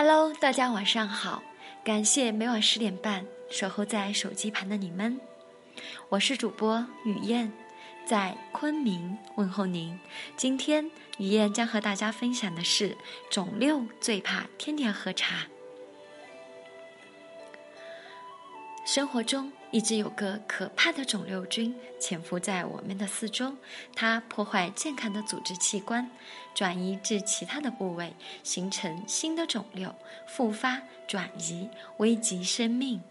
[0.00, 1.42] Hello，大家晚上好，
[1.82, 5.20] 感谢每晚十点半守候在手机旁的你们，
[6.08, 7.52] 我是主播雨燕，
[8.06, 9.98] 在昆明问候您。
[10.36, 10.88] 今天
[11.18, 12.96] 雨燕将和大家分享的是
[13.28, 15.48] 肿瘤最怕天天喝茶。
[18.86, 23.54] 生活中一直有个可怕的肿瘤菌潜伏在我们的四周，
[23.94, 26.10] 它破坏健康的组织器官，
[26.54, 29.94] 转移至其他的部位，形成新的肿瘤，
[30.26, 33.02] 复发、转移，危及生命。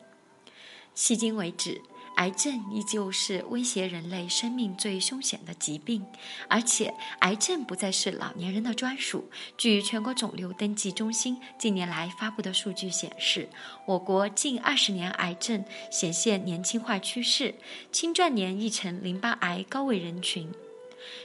[0.96, 1.82] 迄今为止。
[2.18, 6.04] 癌症依旧是威胁人类生命最凶险的疾病，
[6.48, 9.30] 而且癌症不再是老年人的专属。
[9.56, 13.48] 据全国肿瘤登记中心近年来发布的数据显示，
[13.86, 17.54] 我国近二十年癌症显现年轻化趋势，
[17.92, 20.52] 青壮年易成淋巴癌高危人群。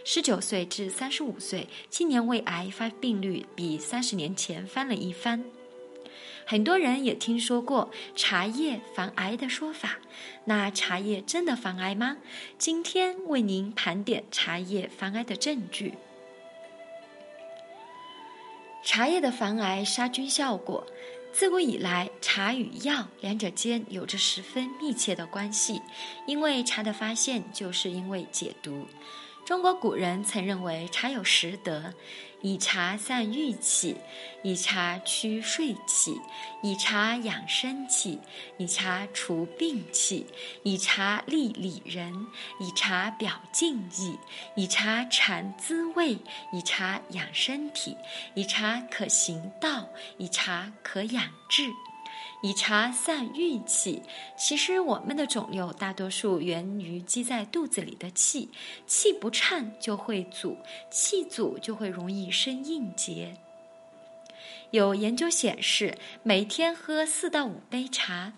[0.04, 5.42] 十九岁至三十五岁青年胃癌发病率比三十年前翻了一番。
[6.46, 9.98] 很多人也听说过茶叶防癌的说法，
[10.44, 12.16] 那茶叶真的防癌吗？
[12.58, 15.94] 今天为您盘点茶叶防癌的证据。
[18.84, 20.84] 茶叶的防癌杀菌效果，
[21.32, 25.80] 自古以来，茶与药两者间有着十分密切的关系，
[26.26, 28.88] 因为茶的发现就是因为解毒。
[29.44, 31.92] 中国古人曾认为茶有十德：
[32.42, 33.96] 以茶散郁气，
[34.44, 36.20] 以茶驱睡气，
[36.62, 38.20] 以茶养生气，
[38.56, 40.26] 以茶除病气，
[40.62, 42.28] 以茶利里人，
[42.60, 44.16] 以茶表敬意，
[44.54, 46.18] 以茶尝滋味，
[46.52, 47.96] 以茶养身体，
[48.34, 51.68] 以茶可行道，以茶可养志。
[52.42, 54.02] 以茶散郁气，
[54.36, 58.50] 其实我们的肿瘤大多数源于积在肚子里的气，
[58.84, 60.58] 气不畅就会阻，
[60.90, 63.36] 气阻就会容易生硬结。
[64.72, 68.32] 有研究显示，每天喝四到五杯茶。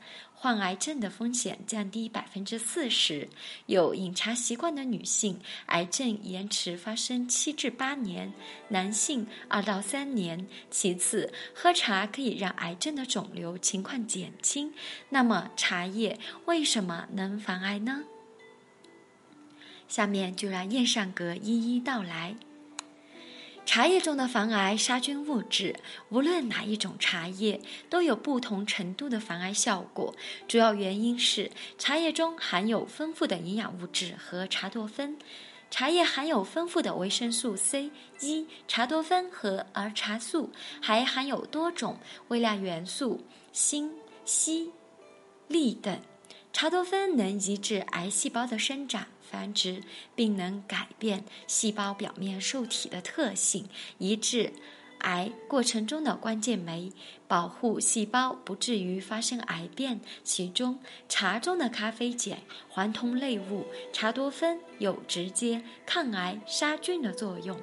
[0.45, 3.27] 患癌症的风险降低百分之四十。
[3.65, 8.31] 有饮茶习惯的女性，癌症延迟发生七至八年；
[8.69, 10.47] 男性二到三年。
[10.71, 14.71] 其次，喝茶可以让癌症的肿瘤情况减轻。
[15.09, 18.05] 那么，茶叶为什么能防癌呢？
[19.89, 22.37] 下面就让燕上阁一一道来。
[23.67, 25.75] 茶叶中的防癌杀菌物质，
[26.11, 30.15] 无论哪一种茶叶，都有不同程度的防癌效果。
[30.47, 35.17] 主要原因是茶叶中含有丰富的营养物质和茶多酚。
[35.71, 41.99] 茶叶含有丰富的维生素 C、E、茶多酚和儿茶素，还含有多种
[42.29, 43.91] 微量元素锌、
[44.25, 44.71] 硒、
[45.49, 46.01] 锂等。
[46.53, 49.07] 茶多酚能抑制癌细胞的生长。
[49.35, 49.83] 繁殖，
[50.15, 53.69] 并能改变细胞表面受体的特性，
[53.99, 54.53] 抑制
[55.01, 56.93] 癌过程中的关键酶，
[57.27, 60.01] 保护细胞不至于发生癌变。
[60.23, 60.79] 其中，
[61.09, 67.59] 茶中的咖啡碱、环酮类物、茶多酚有直接抗癌杀菌的作用。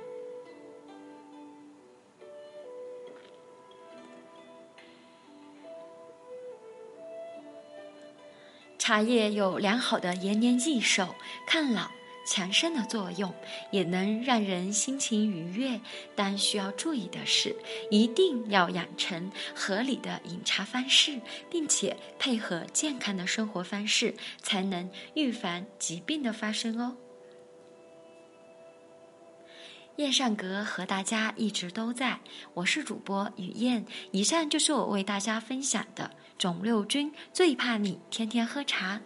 [8.81, 11.13] 茶叶有良好的延年益寿、
[11.45, 11.91] 抗老、
[12.25, 13.31] 强身的作用，
[13.69, 15.79] 也能让人心情愉悦。
[16.15, 17.55] 但需要注意的是，
[17.91, 26.97] 一定要养成合理的饮茶方式，并且配合健康的生活方式，才能预防疾病的发生哦。
[29.97, 32.19] 燕上阁和大家一直都在，
[32.55, 33.85] 我是主播雨燕。
[34.09, 36.09] 以上就是我为大家分享的
[36.41, 38.99] 肿瘤君最怕你天天喝茶。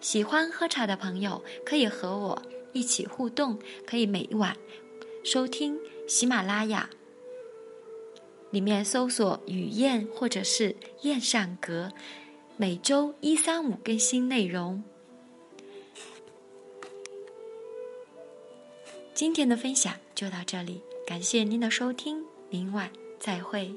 [0.00, 4.56] 喜欢喝茶的朋友可以和我一起互动，可以每晚
[5.22, 5.78] 收听
[6.08, 6.88] 喜马拉雅，
[8.50, 11.92] 里面搜索雨燕或者是燕上阁，
[12.56, 14.82] 每周一三五更新内容。
[19.12, 23.74] 今天的分享就到这里，感谢您的收听，明晚再会。